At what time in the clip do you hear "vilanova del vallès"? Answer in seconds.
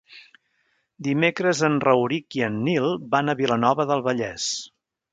3.45-4.53